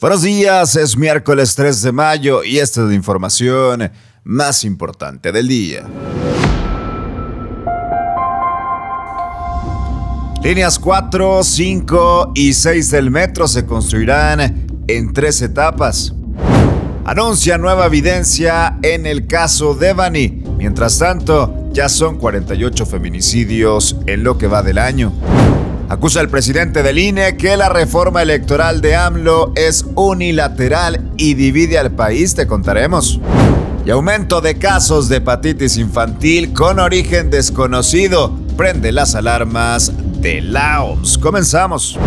Buenos 0.00 0.22
días, 0.22 0.74
es 0.74 0.96
miércoles 0.96 1.54
3 1.54 1.82
de 1.82 1.92
mayo 1.92 2.42
y 2.42 2.58
esta 2.58 2.82
es 2.82 2.88
la 2.88 2.94
información 2.94 3.92
más 4.24 4.64
importante 4.64 5.30
del 5.30 5.46
día. 5.46 5.86
Líneas 10.42 10.80
4, 10.80 11.44
5 11.44 12.32
y 12.34 12.52
6 12.54 12.90
del 12.90 13.10
metro 13.12 13.46
se 13.46 13.64
construirán 13.64 14.66
en 14.88 15.12
tres 15.12 15.40
etapas. 15.42 16.12
Anuncia 17.04 17.56
nueva 17.56 17.86
evidencia 17.86 18.76
en 18.82 19.06
el 19.06 19.28
caso 19.28 19.74
Devani. 19.74 20.42
Mientras 20.58 20.98
tanto, 20.98 21.68
ya 21.72 21.88
son 21.88 22.18
48 22.18 22.84
feminicidios 22.84 23.96
en 24.06 24.24
lo 24.24 24.38
que 24.38 24.48
va 24.48 24.62
del 24.62 24.78
año. 24.78 25.12
Acusa 25.88 26.22
el 26.22 26.30
presidente 26.30 26.82
del 26.82 26.98
INE 26.98 27.36
que 27.36 27.56
la 27.56 27.68
reforma 27.68 28.22
electoral 28.22 28.80
de 28.80 28.96
AMLO 28.96 29.52
es 29.54 29.84
unilateral 29.94 31.10
y 31.18 31.34
divide 31.34 31.78
al 31.78 31.92
país, 31.92 32.34
te 32.34 32.46
contaremos. 32.46 33.20
Y 33.84 33.90
aumento 33.90 34.40
de 34.40 34.58
casos 34.58 35.10
de 35.10 35.16
hepatitis 35.16 35.76
infantil 35.76 36.54
con 36.54 36.78
origen 36.78 37.30
desconocido 37.30 38.34
prende 38.56 38.92
las 38.92 39.14
alarmas 39.14 39.92
de 40.22 40.40
la 40.40 40.82
OMS. 40.82 41.18
Comenzamos. 41.18 41.98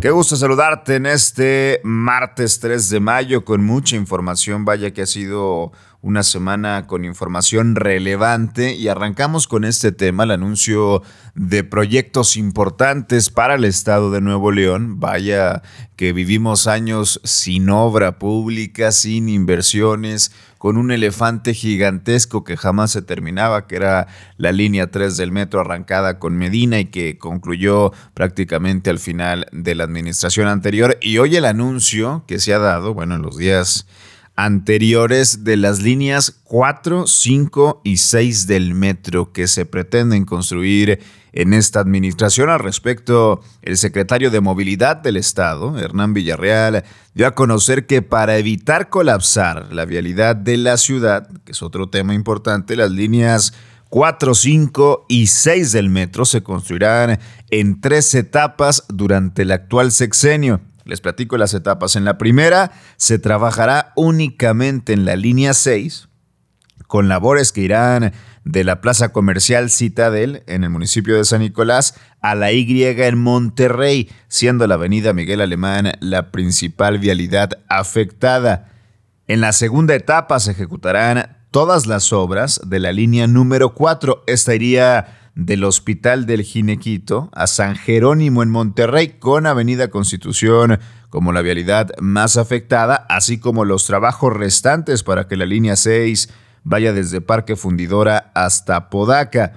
Qué 0.00 0.10
gusto 0.10 0.34
saludarte 0.34 0.96
en 0.96 1.06
este 1.06 1.80
martes 1.84 2.58
3 2.58 2.90
de 2.90 3.00
mayo 3.00 3.44
con 3.44 3.64
mucha 3.64 3.94
información. 3.94 4.64
Vaya 4.64 4.90
que 4.90 5.02
ha 5.02 5.06
sido 5.06 5.70
una 6.04 6.22
semana 6.22 6.86
con 6.86 7.06
información 7.06 7.76
relevante 7.76 8.74
y 8.74 8.88
arrancamos 8.88 9.48
con 9.48 9.64
este 9.64 9.90
tema, 9.90 10.24
el 10.24 10.32
anuncio 10.32 11.02
de 11.34 11.64
proyectos 11.64 12.36
importantes 12.36 13.30
para 13.30 13.54
el 13.54 13.64
estado 13.64 14.10
de 14.10 14.20
Nuevo 14.20 14.52
León. 14.52 15.00
Vaya 15.00 15.62
que 15.96 16.12
vivimos 16.12 16.66
años 16.66 17.22
sin 17.24 17.70
obra 17.70 18.18
pública, 18.18 18.92
sin 18.92 19.30
inversiones, 19.30 20.30
con 20.58 20.76
un 20.76 20.90
elefante 20.90 21.54
gigantesco 21.54 22.44
que 22.44 22.58
jamás 22.58 22.90
se 22.90 23.00
terminaba, 23.00 23.66
que 23.66 23.76
era 23.76 24.06
la 24.36 24.52
línea 24.52 24.90
3 24.90 25.16
del 25.16 25.32
metro 25.32 25.60
arrancada 25.60 26.18
con 26.18 26.36
Medina 26.36 26.80
y 26.80 26.84
que 26.84 27.16
concluyó 27.16 27.92
prácticamente 28.12 28.90
al 28.90 28.98
final 28.98 29.46
de 29.52 29.74
la 29.74 29.84
administración 29.84 30.48
anterior. 30.48 30.98
Y 31.00 31.16
hoy 31.16 31.36
el 31.36 31.46
anuncio 31.46 32.24
que 32.26 32.40
se 32.40 32.52
ha 32.52 32.58
dado, 32.58 32.92
bueno, 32.92 33.14
en 33.14 33.22
los 33.22 33.38
días 33.38 33.86
anteriores 34.36 35.44
de 35.44 35.56
las 35.56 35.80
líneas 35.80 36.40
4, 36.44 37.06
5 37.06 37.82
y 37.84 37.98
6 37.98 38.46
del 38.46 38.74
metro 38.74 39.32
que 39.32 39.46
se 39.46 39.64
pretenden 39.64 40.24
construir 40.24 41.00
en 41.32 41.52
esta 41.52 41.80
administración. 41.80 42.48
Al 42.48 42.60
respecto, 42.60 43.42
el 43.62 43.76
secretario 43.76 44.30
de 44.30 44.40
Movilidad 44.40 44.96
del 44.96 45.16
Estado, 45.16 45.78
Hernán 45.78 46.14
Villarreal, 46.14 46.84
dio 47.14 47.26
a 47.26 47.34
conocer 47.34 47.86
que 47.86 48.02
para 48.02 48.36
evitar 48.38 48.88
colapsar 48.88 49.72
la 49.72 49.84
vialidad 49.84 50.36
de 50.36 50.56
la 50.56 50.76
ciudad, 50.76 51.28
que 51.44 51.52
es 51.52 51.62
otro 51.62 51.88
tema 51.88 52.14
importante, 52.14 52.76
las 52.76 52.90
líneas 52.90 53.52
4, 53.88 54.34
5 54.34 55.06
y 55.08 55.28
6 55.28 55.72
del 55.72 55.88
metro 55.88 56.24
se 56.24 56.42
construirán 56.42 57.20
en 57.50 57.80
tres 57.80 58.14
etapas 58.14 58.84
durante 58.88 59.42
el 59.42 59.52
actual 59.52 59.92
sexenio. 59.92 60.60
Les 60.84 61.00
platico 61.00 61.36
las 61.38 61.54
etapas. 61.54 61.96
En 61.96 62.04
la 62.04 62.18
primera 62.18 62.72
se 62.96 63.18
trabajará 63.18 63.92
únicamente 63.96 64.92
en 64.92 65.04
la 65.04 65.16
línea 65.16 65.54
6, 65.54 66.08
con 66.86 67.08
labores 67.08 67.52
que 67.52 67.62
irán 67.62 68.12
de 68.44 68.62
la 68.62 68.80
Plaza 68.80 69.10
Comercial 69.10 69.70
Citadel 69.70 70.42
en 70.46 70.64
el 70.64 70.70
municipio 70.70 71.16
de 71.16 71.24
San 71.24 71.40
Nicolás 71.40 71.94
a 72.20 72.34
la 72.34 72.52
Y 72.52 72.84
en 72.84 73.18
Monterrey, 73.18 74.10
siendo 74.28 74.66
la 74.66 74.74
avenida 74.74 75.14
Miguel 75.14 75.40
Alemán 75.40 75.92
la 76.00 76.30
principal 76.30 76.98
vialidad 76.98 77.58
afectada. 77.68 78.70
En 79.26 79.40
la 79.40 79.52
segunda 79.52 79.94
etapa 79.94 80.38
se 80.40 80.50
ejecutarán 80.50 81.38
todas 81.50 81.86
las 81.86 82.12
obras 82.12 82.60
de 82.66 82.80
la 82.80 82.92
línea 82.92 83.26
número 83.26 83.74
4. 83.74 84.24
Esta 84.26 84.54
iría 84.54 85.23
del 85.34 85.64
Hospital 85.64 86.26
del 86.26 86.42
Ginequito 86.42 87.30
a 87.32 87.46
San 87.46 87.76
Jerónimo 87.76 88.42
en 88.42 88.50
Monterrey 88.50 89.16
con 89.18 89.46
Avenida 89.46 89.88
Constitución 89.88 90.78
como 91.10 91.32
la 91.32 91.42
vialidad 91.42 91.92
más 92.00 92.36
afectada, 92.36 93.06
así 93.08 93.38
como 93.38 93.64
los 93.64 93.86
trabajos 93.86 94.32
restantes 94.32 95.02
para 95.02 95.28
que 95.28 95.36
la 95.36 95.46
línea 95.46 95.76
6 95.76 96.28
vaya 96.64 96.92
desde 96.92 97.20
Parque 97.20 97.56
Fundidora 97.56 98.32
hasta 98.34 98.90
Podaca. 98.90 99.52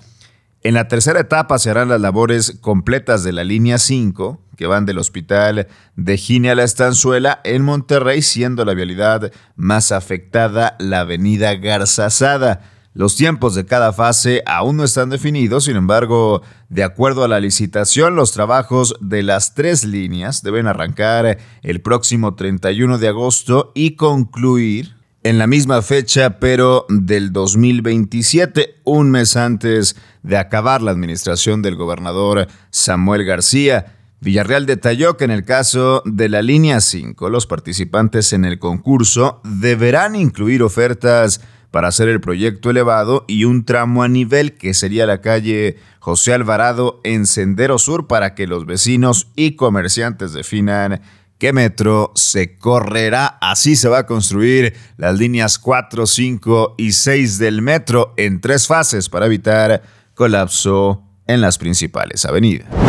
En 0.61 0.73
la 0.73 0.87
tercera 0.87 1.21
etapa 1.21 1.59
se 1.59 1.69
harán 1.69 1.89
las 1.89 2.01
labores 2.01 2.57
completas 2.61 3.23
de 3.23 3.31
la 3.31 3.43
línea 3.43 3.77
5, 3.77 4.41
que 4.57 4.67
van 4.67 4.85
del 4.85 4.97
hospital 4.97 5.67
de 5.95 6.17
Gine 6.17 6.51
a 6.51 6.55
la 6.55 6.63
Estanzuela 6.63 7.39
en 7.43 7.63
Monterrey, 7.63 8.21
siendo 8.21 8.65
la 8.65 8.73
vialidad 8.73 9.31
más 9.55 9.91
afectada 9.91 10.75
la 10.79 11.01
avenida 11.01 11.55
Garzazada. 11.55 12.61
Los 12.97 13.15
tiempos 13.15 13.53
de 13.53 13.67
cada 13.67 13.93
fase 13.93 14.41
aún 14.47 14.77
no 14.77 14.83
están 14.83 15.11
definidos, 15.11 15.65
sin 15.65 15.75
embargo, 15.75 16.41
de 16.67 16.83
acuerdo 16.83 17.23
a 17.23 17.27
la 17.27 17.39
licitación, 17.39 18.15
los 18.15 18.31
trabajos 18.31 18.95
de 18.99 19.21
las 19.21 19.53
tres 19.53 19.85
líneas 19.85 20.41
deben 20.41 20.65
arrancar 20.65 21.37
el 21.61 21.81
próximo 21.81 22.33
31 22.33 22.97
de 22.97 23.07
agosto 23.07 23.71
y 23.75 23.91
concluir 23.97 24.95
en 25.21 25.37
la 25.37 25.45
misma 25.45 25.83
fecha, 25.83 26.39
pero 26.39 26.87
del 26.89 27.31
2027, 27.31 28.77
un 28.83 29.11
mes 29.11 29.35
antes 29.35 29.95
de 30.23 30.37
acabar 30.37 30.81
la 30.81 30.89
administración 30.89 31.61
del 31.61 31.75
gobernador 31.75 32.47
Samuel 32.71 33.25
García. 33.25 33.93
Villarreal 34.21 34.65
detalló 34.65 35.17
que 35.17 35.25
en 35.25 35.31
el 35.31 35.45
caso 35.45 36.01
de 36.05 36.29
la 36.29 36.41
línea 36.41 36.81
5, 36.81 37.29
los 37.29 37.45
participantes 37.45 38.33
en 38.33 38.43
el 38.43 38.57
concurso 38.57 39.39
deberán 39.43 40.15
incluir 40.15 40.63
ofertas 40.63 41.41
para 41.71 41.89
hacer 41.89 42.07
el 42.09 42.21
proyecto 42.21 42.69
elevado 42.69 43.25
y 43.27 43.43
un 43.45 43.65
tramo 43.65 44.03
a 44.03 44.07
nivel 44.07 44.53
que 44.53 44.73
sería 44.73 45.05
la 45.05 45.21
calle 45.21 45.77
José 45.99 46.33
Alvarado 46.33 47.01
en 47.03 47.25
Sendero 47.25 47.77
Sur 47.77 48.07
para 48.07 48.35
que 48.35 48.47
los 48.47 48.65
vecinos 48.65 49.27
y 49.35 49.55
comerciantes 49.55 50.33
definan 50.33 51.01
qué 51.37 51.53
metro 51.53 52.11
se 52.15 52.57
correrá. 52.57 53.37
Así 53.41 53.75
se 53.75 53.89
va 53.89 53.99
a 53.99 54.05
construir 54.05 54.73
las 54.97 55.17
líneas 55.17 55.59
4, 55.59 56.05
5 56.05 56.75
y 56.77 56.93
6 56.93 57.37
del 57.39 57.61
metro 57.61 58.13
en 58.17 58.41
tres 58.41 58.67
fases 58.67 59.09
para 59.09 59.25
evitar 59.25 59.83
colapso 60.15 61.03
en 61.27 61.41
las 61.41 61.57
principales 61.57 62.25
avenidas. 62.25 62.86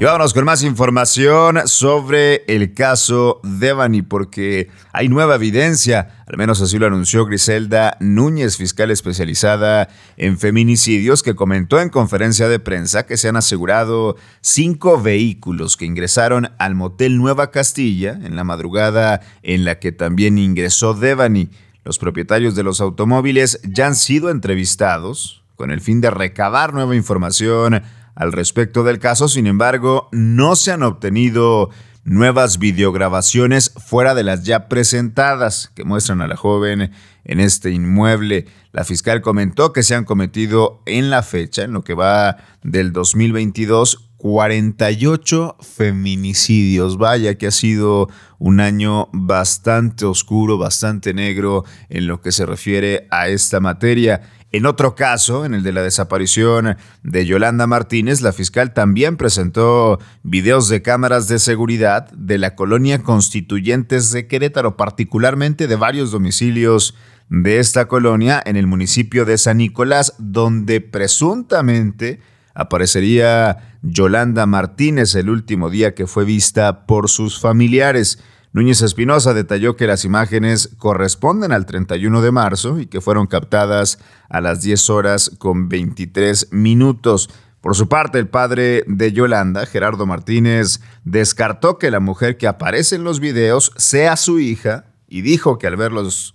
Y 0.00 0.04
vámonos 0.04 0.32
con 0.32 0.46
más 0.46 0.62
información 0.62 1.60
sobre 1.66 2.42
el 2.46 2.72
caso 2.72 3.38
Devani, 3.42 4.00
porque 4.00 4.70
hay 4.94 5.10
nueva 5.10 5.34
evidencia, 5.34 6.24
al 6.26 6.38
menos 6.38 6.62
así 6.62 6.78
lo 6.78 6.86
anunció 6.86 7.26
Griselda 7.26 7.98
Núñez, 8.00 8.56
fiscal 8.56 8.90
especializada 8.90 9.90
en 10.16 10.38
feminicidios, 10.38 11.22
que 11.22 11.34
comentó 11.34 11.82
en 11.82 11.90
conferencia 11.90 12.48
de 12.48 12.58
prensa 12.58 13.04
que 13.04 13.18
se 13.18 13.28
han 13.28 13.36
asegurado 13.36 14.16
cinco 14.40 15.02
vehículos 15.02 15.76
que 15.76 15.84
ingresaron 15.84 16.50
al 16.56 16.74
motel 16.74 17.18
Nueva 17.18 17.50
Castilla 17.50 18.18
en 18.22 18.36
la 18.36 18.44
madrugada 18.44 19.20
en 19.42 19.66
la 19.66 19.80
que 19.80 19.92
también 19.92 20.38
ingresó 20.38 20.94
Devani. 20.94 21.50
Los 21.84 21.98
propietarios 21.98 22.54
de 22.54 22.62
los 22.62 22.80
automóviles 22.80 23.60
ya 23.64 23.88
han 23.88 23.96
sido 23.96 24.30
entrevistados 24.30 25.40
con 25.56 25.70
el 25.70 25.82
fin 25.82 26.00
de 26.00 26.10
recabar 26.10 26.72
nueva 26.72 26.96
información 26.96 27.82
al 28.14 28.32
respecto 28.32 28.84
del 28.84 28.98
caso, 28.98 29.28
sin 29.28 29.46
embargo, 29.46 30.08
no 30.12 30.56
se 30.56 30.72
han 30.72 30.82
obtenido 30.82 31.70
nuevas 32.04 32.58
videograbaciones 32.58 33.72
fuera 33.76 34.14
de 34.14 34.24
las 34.24 34.44
ya 34.44 34.68
presentadas 34.68 35.70
que 35.74 35.84
muestran 35.84 36.22
a 36.22 36.28
la 36.28 36.36
joven 36.36 36.92
en 37.24 37.40
este 37.40 37.70
inmueble. 37.70 38.46
La 38.72 38.84
fiscal 38.84 39.20
comentó 39.20 39.72
que 39.72 39.82
se 39.82 39.94
han 39.94 40.04
cometido 40.04 40.82
en 40.86 41.10
la 41.10 41.22
fecha, 41.22 41.62
en 41.62 41.72
lo 41.72 41.84
que 41.84 41.94
va 41.94 42.38
del 42.62 42.92
2022, 42.92 44.09
48 44.20 45.56
feminicidios. 45.60 46.98
Vaya 46.98 47.36
que 47.36 47.46
ha 47.46 47.50
sido 47.50 48.10
un 48.38 48.60
año 48.60 49.08
bastante 49.14 50.04
oscuro, 50.04 50.58
bastante 50.58 51.14
negro 51.14 51.64
en 51.88 52.06
lo 52.06 52.20
que 52.20 52.30
se 52.30 52.44
refiere 52.44 53.06
a 53.10 53.28
esta 53.28 53.60
materia. 53.60 54.20
En 54.52 54.66
otro 54.66 54.94
caso, 54.94 55.46
en 55.46 55.54
el 55.54 55.62
de 55.62 55.72
la 55.72 55.82
desaparición 55.82 56.76
de 57.02 57.24
Yolanda 57.24 57.66
Martínez, 57.66 58.20
la 58.20 58.34
fiscal 58.34 58.74
también 58.74 59.16
presentó 59.16 59.98
videos 60.22 60.68
de 60.68 60.82
cámaras 60.82 61.26
de 61.26 61.38
seguridad 61.38 62.10
de 62.10 62.36
la 62.36 62.54
colonia 62.56 63.02
Constituyentes 63.02 64.12
de 64.12 64.26
Querétaro, 64.26 64.76
particularmente 64.76 65.66
de 65.66 65.76
varios 65.76 66.10
domicilios 66.10 66.94
de 67.30 67.58
esta 67.58 67.88
colonia 67.88 68.42
en 68.44 68.56
el 68.56 68.66
municipio 68.66 69.24
de 69.24 69.38
San 69.38 69.58
Nicolás, 69.58 70.14
donde 70.18 70.82
presuntamente 70.82 72.20
aparecería 72.60 73.78
Yolanda 73.80 74.44
Martínez 74.44 75.14
el 75.14 75.30
último 75.30 75.70
día 75.70 75.94
que 75.94 76.06
fue 76.06 76.26
vista 76.26 76.84
por 76.84 77.08
sus 77.08 77.40
familiares. 77.40 78.22
Núñez 78.52 78.82
Espinosa 78.82 79.32
detalló 79.32 79.76
que 79.76 79.86
las 79.86 80.04
imágenes 80.04 80.68
corresponden 80.76 81.52
al 81.52 81.64
31 81.64 82.20
de 82.20 82.32
marzo 82.32 82.78
y 82.78 82.86
que 82.86 83.00
fueron 83.00 83.26
captadas 83.26 83.98
a 84.28 84.42
las 84.42 84.60
10 84.60 84.90
horas 84.90 85.30
con 85.38 85.70
23 85.70 86.48
minutos. 86.52 87.30
Por 87.62 87.74
su 87.74 87.88
parte, 87.88 88.18
el 88.18 88.28
padre 88.28 88.84
de 88.86 89.12
Yolanda, 89.12 89.64
Gerardo 89.64 90.04
Martínez, 90.04 90.80
descartó 91.04 91.78
que 91.78 91.90
la 91.90 92.00
mujer 92.00 92.36
que 92.36 92.46
aparece 92.46 92.96
en 92.96 93.04
los 93.04 93.20
videos 93.20 93.72
sea 93.76 94.16
su 94.16 94.38
hija 94.38 94.92
y 95.08 95.22
dijo 95.22 95.56
que 95.56 95.66
al 95.66 95.76
ver 95.76 95.92
los 95.92 96.34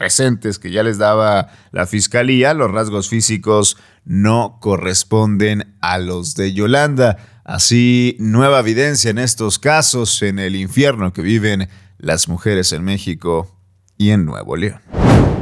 presentes 0.00 0.58
que 0.58 0.70
ya 0.70 0.82
les 0.82 0.96
daba 0.96 1.50
la 1.72 1.86
fiscalía, 1.86 2.54
los 2.54 2.70
rasgos 2.70 3.10
físicos 3.10 3.76
no 4.06 4.56
corresponden 4.58 5.76
a 5.82 5.98
los 5.98 6.34
de 6.36 6.54
Yolanda. 6.54 7.18
Así, 7.44 8.16
nueva 8.18 8.60
evidencia 8.60 9.10
en 9.10 9.18
estos 9.18 9.58
casos, 9.58 10.22
en 10.22 10.38
el 10.38 10.56
infierno 10.56 11.12
que 11.12 11.20
viven 11.20 11.68
las 11.98 12.28
mujeres 12.28 12.72
en 12.72 12.82
México 12.82 13.54
y 13.98 14.08
en 14.08 14.24
Nuevo 14.24 14.56
León. 14.56 14.80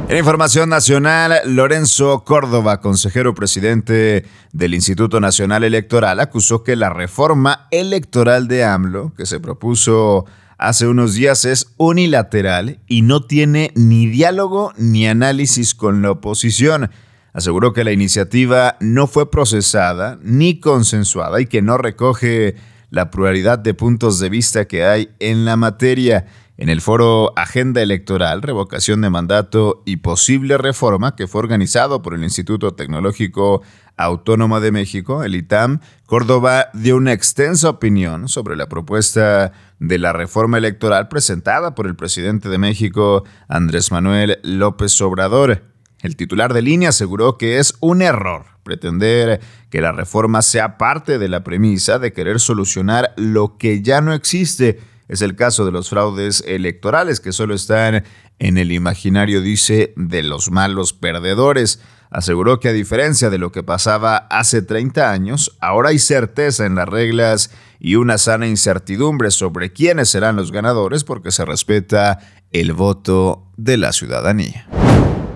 En 0.09 0.17
información 0.17 0.67
nacional, 0.67 1.39
Lorenzo 1.45 2.25
Córdoba, 2.25 2.81
consejero 2.81 3.33
presidente 3.33 4.25
del 4.51 4.73
Instituto 4.73 5.21
Nacional 5.21 5.63
Electoral, 5.63 6.19
acusó 6.19 6.65
que 6.65 6.75
la 6.75 6.89
reforma 6.89 7.69
electoral 7.71 8.49
de 8.49 8.65
AMLO, 8.65 9.13
que 9.15 9.25
se 9.25 9.39
propuso 9.39 10.25
hace 10.59 10.87
unos 10.87 11.15
días, 11.15 11.45
es 11.45 11.73
unilateral 11.77 12.79
y 12.87 13.01
no 13.01 13.25
tiene 13.25 13.71
ni 13.75 14.05
diálogo 14.05 14.73
ni 14.77 15.07
análisis 15.07 15.73
con 15.73 16.01
la 16.01 16.11
oposición. 16.11 16.91
Aseguró 17.33 17.73
que 17.73 17.83
la 17.83 17.93
iniciativa 17.93 18.75
no 18.79 19.07
fue 19.07 19.31
procesada 19.31 20.19
ni 20.21 20.59
consensuada 20.59 21.41
y 21.41 21.45
que 21.45 21.61
no 21.61 21.77
recoge 21.77 22.55
la 22.91 23.09
pluralidad 23.09 23.57
de 23.57 23.73
puntos 23.73 24.19
de 24.19 24.29
vista 24.29 24.65
que 24.65 24.83
hay 24.83 25.09
en 25.19 25.45
la 25.45 25.55
materia 25.55 26.25
en 26.59 26.67
el 26.67 26.81
foro 26.81 27.31
Agenda 27.37 27.81
Electoral, 27.81 28.41
Revocación 28.41 28.99
de 28.99 29.09
Mandato 29.09 29.81
y 29.85 29.97
Posible 29.97 30.57
Reforma, 30.57 31.15
que 31.15 31.25
fue 31.25 31.39
organizado 31.39 32.01
por 32.01 32.13
el 32.13 32.21
Instituto 32.21 32.73
Tecnológico 32.73 33.61
Autónomo 33.95 34.59
de 34.59 34.73
México, 34.73 35.23
el 35.23 35.35
ITAM, 35.35 35.79
Córdoba 36.05 36.67
dio 36.73 36.97
una 36.97 37.13
extensa 37.13 37.69
opinión 37.69 38.27
sobre 38.27 38.57
la 38.57 38.67
propuesta 38.67 39.53
de 39.79 39.99
la 39.99 40.11
reforma 40.11 40.57
electoral 40.57 41.07
presentada 41.07 41.75
por 41.75 41.87
el 41.87 41.95
presidente 41.95 42.49
de 42.49 42.57
México, 42.57 43.23
Andrés 43.47 43.89
Manuel 43.93 44.39
López 44.43 44.99
Obrador. 44.99 45.63
El 46.01 46.17
titular 46.17 46.53
de 46.53 46.61
línea 46.61 46.89
aseguró 46.89 47.37
que 47.37 47.59
es 47.59 47.75
un 47.79 48.01
error 48.01 48.45
pretender 48.63 49.39
que 49.69 49.79
la 49.79 49.93
reforma 49.93 50.41
sea 50.41 50.77
parte 50.77 51.19
de 51.19 51.29
la 51.29 51.43
premisa 51.45 51.99
de 51.99 52.11
querer 52.11 52.41
solucionar 52.41 53.13
lo 53.15 53.57
que 53.57 53.81
ya 53.81 54.01
no 54.01 54.13
existe 54.13 54.79
es 55.09 55.23
el 55.23 55.35
caso 55.35 55.65
de 55.65 55.71
los 55.71 55.89
fraudes 55.89 56.43
electorales 56.47 57.19
que 57.19 57.33
solo 57.33 57.55
están 57.55 58.05
en 58.37 58.57
el 58.57 58.71
imaginario, 58.71 59.41
dice, 59.41 59.93
de 59.97 60.23
los 60.23 60.51
malos 60.51 60.93
perdedores. 60.93 61.81
Aseguró 62.11 62.59
que 62.59 62.69
a 62.69 62.73
diferencia 62.73 63.29
de 63.29 63.39
lo 63.39 63.51
que 63.51 63.63
pasaba 63.63 64.17
hace 64.29 64.61
30 64.61 65.11
años, 65.11 65.57
ahora 65.59 65.89
hay 65.89 65.99
certeza 65.99 66.65
en 66.65 66.75
las 66.75 66.87
reglas 66.87 67.51
y 67.79 67.95
una 67.95 68.17
sana 68.17 68.47
incertidumbre 68.47 69.31
sobre 69.31 69.73
quiénes 69.73 70.09
serán 70.09 70.35
los 70.35 70.51
ganadores 70.51 71.03
porque 71.03 71.31
se 71.31 71.43
respeta 71.43 72.19
el 72.51 72.73
voto 72.73 73.47
de 73.57 73.77
la 73.77 73.91
ciudadanía. 73.91 74.67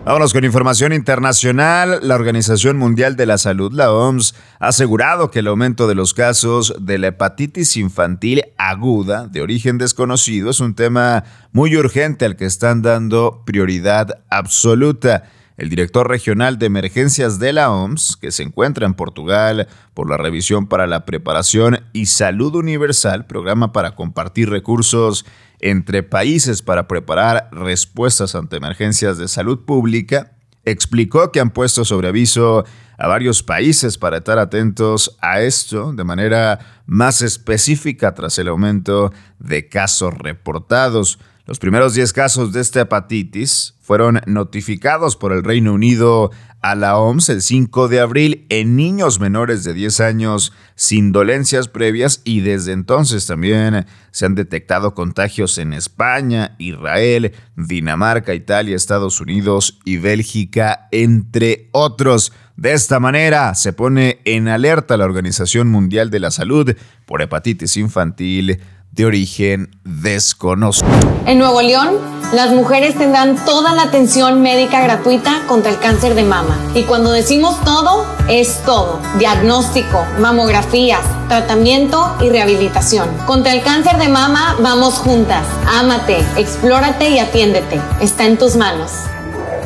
Vámonos 0.05 0.33
con 0.33 0.43
información 0.43 0.91
internacional. 0.91 1.99
La 2.01 2.15
Organización 2.15 2.77
Mundial 2.77 3.15
de 3.15 3.25
la 3.25 3.37
Salud, 3.37 3.71
la 3.71 3.93
OMS, 3.93 4.35
ha 4.59 4.67
asegurado 4.67 5.31
que 5.31 5.39
el 5.39 5.47
aumento 5.47 5.87
de 5.87 5.95
los 5.95 6.13
casos 6.13 6.75
de 6.81 6.97
la 6.97 7.07
hepatitis 7.07 7.77
infantil 7.77 8.43
aguda 8.57 9.27
de 9.27 9.41
origen 9.41 9.77
desconocido 9.77 10.49
es 10.49 10.59
un 10.59 10.75
tema 10.75 11.23
muy 11.53 11.77
urgente 11.77 12.25
al 12.25 12.35
que 12.35 12.43
están 12.43 12.81
dando 12.81 13.43
prioridad 13.45 14.19
absoluta. 14.29 15.23
El 15.55 15.69
director 15.69 16.09
regional 16.09 16.57
de 16.57 16.65
emergencias 16.65 17.37
de 17.37 17.53
la 17.53 17.71
OMS, 17.71 18.17
que 18.17 18.31
se 18.31 18.41
encuentra 18.41 18.87
en 18.87 18.95
Portugal 18.95 19.67
por 19.93 20.09
la 20.09 20.17
revisión 20.17 20.67
para 20.67 20.87
la 20.87 21.05
preparación 21.05 21.81
y 21.93 22.07
salud 22.07 22.55
universal, 22.55 23.27
programa 23.27 23.71
para 23.71 23.95
compartir 23.95 24.49
recursos 24.49 25.25
entre 25.59 26.01
países 26.01 26.61
para 26.61 26.87
preparar 26.87 27.49
respuestas 27.51 28.33
ante 28.35 28.57
emergencias 28.57 29.17
de 29.17 29.27
salud 29.27 29.59
pública, 29.63 30.31
explicó 30.65 31.31
que 31.31 31.39
han 31.39 31.51
puesto 31.51 31.85
sobre 31.85 32.07
aviso 32.07 32.65
a 32.97 33.07
varios 33.07 33.43
países 33.43 33.97
para 33.97 34.17
estar 34.17 34.39
atentos 34.39 35.17
a 35.21 35.41
esto 35.41 35.93
de 35.93 36.03
manera 36.03 36.81
más 36.85 37.21
específica 37.21 38.13
tras 38.13 38.37
el 38.39 38.47
aumento 38.47 39.11
de 39.39 39.67
casos 39.67 40.13
reportados. 40.13 41.19
Los 41.45 41.59
primeros 41.59 41.93
10 41.93 42.13
casos 42.13 42.53
de 42.53 42.61
esta 42.61 42.79
hepatitis 42.81 43.75
fueron 43.81 44.21
notificados 44.25 45.17
por 45.17 45.33
el 45.33 45.43
Reino 45.43 45.73
Unido 45.73 46.31
a 46.61 46.73
la 46.73 46.97
OMS 46.97 47.27
el 47.27 47.41
5 47.41 47.89
de 47.89 47.99
abril 47.99 48.45
en 48.47 48.77
niños 48.77 49.19
menores 49.19 49.65
de 49.65 49.73
10 49.73 49.99
años 49.99 50.53
sin 50.75 51.11
dolencias 51.11 51.67
previas 51.67 52.21
y 52.23 52.39
desde 52.39 52.71
entonces 52.71 53.27
también 53.27 53.85
se 54.11 54.25
han 54.25 54.35
detectado 54.35 54.95
contagios 54.95 55.57
en 55.57 55.73
España, 55.73 56.55
Israel, 56.59 57.33
Dinamarca, 57.57 58.33
Italia, 58.33 58.77
Estados 58.77 59.19
Unidos 59.19 59.81
y 59.83 59.97
Bélgica, 59.97 60.87
entre 60.91 61.67
otros. 61.73 62.31
De 62.55 62.71
esta 62.71 63.01
manera 63.01 63.53
se 63.55 63.73
pone 63.73 64.21
en 64.23 64.47
alerta 64.47 64.95
la 64.95 65.03
Organización 65.03 65.67
Mundial 65.67 66.09
de 66.09 66.21
la 66.21 66.31
Salud 66.31 66.73
por 67.05 67.21
hepatitis 67.21 67.75
infantil 67.75 68.61
de 68.93 69.05
origen 69.05 69.75
desconocido. 69.83 70.87
En 71.25 71.39
Nuevo 71.39 71.61
León, 71.61 71.95
las 72.33 72.51
mujeres 72.51 72.95
tendrán 72.95 73.35
toda 73.43 73.73
la 73.73 73.83
atención 73.83 74.41
médica 74.41 74.81
gratuita 74.81 75.43
contra 75.47 75.71
el 75.71 75.79
cáncer 75.79 76.13
de 76.13 76.23
mama. 76.23 76.57
Y 76.75 76.83
cuando 76.83 77.11
decimos 77.11 77.59
todo, 77.63 78.05
es 78.27 78.59
todo. 78.65 78.99
Diagnóstico, 79.17 80.05
mamografías, 80.19 81.01
tratamiento 81.27 82.15
y 82.21 82.29
rehabilitación. 82.29 83.09
Contra 83.25 83.53
el 83.53 83.63
cáncer 83.63 83.97
de 83.97 84.09
mama, 84.09 84.55
vamos 84.61 84.95
juntas. 84.95 85.45
Ámate, 85.67 86.17
explórate 86.37 87.09
y 87.09 87.19
atiéndete. 87.19 87.81
Está 88.01 88.25
en 88.25 88.37
tus 88.37 88.55
manos. 88.55 88.91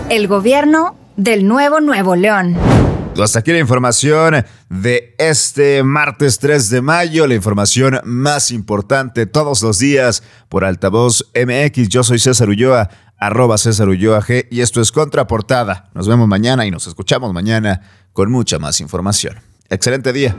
El 0.09 0.27
gobierno 0.27 0.95
del 1.17 1.47
nuevo 1.47 1.81
Nuevo 1.81 2.15
León. 2.15 2.55
Hasta 3.23 3.39
aquí 3.39 3.51
la 3.51 3.59
información 3.59 4.45
de 4.69 5.15
este 5.17 5.81
martes 5.83 6.39
3 6.39 6.69
de 6.69 6.81
mayo, 6.81 7.25
la 7.25 7.35
información 7.35 7.99
más 8.03 8.51
importante 8.51 9.25
todos 9.25 9.63
los 9.63 9.79
días 9.79 10.23
por 10.49 10.63
Altavoz 10.63 11.25
MX. 11.33 11.89
Yo 11.89 12.03
soy 12.03 12.19
César 12.19 12.49
Ulloa, 12.49 12.89
arroba 13.17 13.57
César 13.57 13.89
Ulloa 13.89 14.21
G, 14.21 14.47
y 14.51 14.61
esto 14.61 14.81
es 14.81 14.91
Contraportada. 14.91 15.89
Nos 15.93 16.07
vemos 16.07 16.27
mañana 16.27 16.65
y 16.65 16.71
nos 16.71 16.85
escuchamos 16.85 17.33
mañana 17.33 17.81
con 18.13 18.31
mucha 18.31 18.59
más 18.59 18.81
información. 18.81 19.39
Excelente 19.69 20.13
día. 20.13 20.35